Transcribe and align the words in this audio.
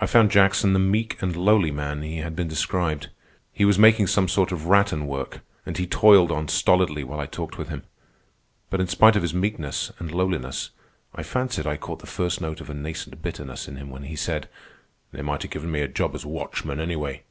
I 0.00 0.06
found 0.06 0.32
Jackson 0.32 0.72
the 0.72 0.80
meek 0.80 1.22
and 1.22 1.36
lowly 1.36 1.70
man 1.70 2.02
he 2.02 2.16
had 2.16 2.34
been 2.34 2.48
described. 2.48 3.10
He 3.52 3.64
was 3.64 3.78
making 3.78 4.08
some 4.08 4.26
sort 4.26 4.50
of 4.50 4.66
rattan 4.66 5.06
work, 5.06 5.42
and 5.64 5.78
he 5.78 5.86
toiled 5.86 6.32
on 6.32 6.48
stolidly 6.48 7.04
while 7.04 7.20
I 7.20 7.26
talked 7.26 7.56
with 7.56 7.68
him. 7.68 7.84
But 8.68 8.80
in 8.80 8.88
spite 8.88 9.14
of 9.14 9.22
his 9.22 9.32
meekness 9.32 9.92
and 10.00 10.10
lowliness, 10.10 10.70
I 11.14 11.22
fancied 11.22 11.68
I 11.68 11.76
caught 11.76 12.00
the 12.00 12.04
first 12.08 12.40
note 12.40 12.60
of 12.60 12.68
a 12.68 12.74
nascent 12.74 13.22
bitterness 13.22 13.68
in 13.68 13.76
him 13.76 13.90
when 13.90 14.02
he 14.02 14.16
said: 14.16 14.48
"They 15.12 15.22
might 15.22 15.44
a 15.44 15.46
given 15.46 15.70
me 15.70 15.82
a 15.82 15.86
job 15.86 16.16
as 16.16 16.26
watchman, 16.26 16.80
anyway." 16.80 17.22